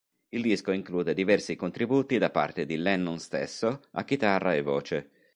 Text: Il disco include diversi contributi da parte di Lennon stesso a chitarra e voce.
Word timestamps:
Il 0.29 0.41
disco 0.41 0.71
include 0.71 1.13
diversi 1.13 1.55
contributi 1.55 2.17
da 2.17 2.31
parte 2.31 2.65
di 2.65 2.75
Lennon 2.77 3.19
stesso 3.19 3.81
a 3.91 4.03
chitarra 4.03 4.55
e 4.55 4.63
voce. 4.63 5.09